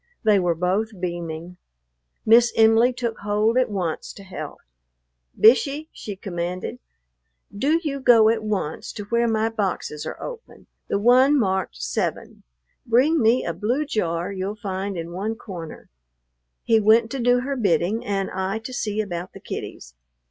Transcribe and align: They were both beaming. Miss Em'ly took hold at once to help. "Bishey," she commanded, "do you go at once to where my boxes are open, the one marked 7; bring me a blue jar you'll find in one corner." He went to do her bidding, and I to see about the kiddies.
They 0.23 0.39
were 0.39 0.55
both 0.55 0.99
beaming. 0.99 1.57
Miss 2.25 2.51
Em'ly 2.57 2.91
took 2.91 3.19
hold 3.19 3.55
at 3.55 3.69
once 3.69 4.11
to 4.13 4.23
help. 4.23 4.57
"Bishey," 5.39 5.89
she 5.91 6.15
commanded, 6.15 6.79
"do 7.55 7.79
you 7.83 7.99
go 7.99 8.27
at 8.27 8.41
once 8.43 8.91
to 8.93 9.03
where 9.03 9.27
my 9.27 9.47
boxes 9.47 10.07
are 10.07 10.19
open, 10.19 10.65
the 10.87 10.97
one 10.97 11.37
marked 11.39 11.79
7; 11.83 12.41
bring 12.83 13.21
me 13.21 13.45
a 13.45 13.53
blue 13.53 13.85
jar 13.85 14.31
you'll 14.31 14.55
find 14.55 14.97
in 14.97 15.11
one 15.11 15.35
corner." 15.35 15.87
He 16.63 16.79
went 16.79 17.11
to 17.11 17.19
do 17.19 17.41
her 17.41 17.55
bidding, 17.55 18.03
and 18.03 18.31
I 18.31 18.57
to 18.57 18.73
see 18.73 19.01
about 19.01 19.33
the 19.33 19.39
kiddies. 19.39 19.93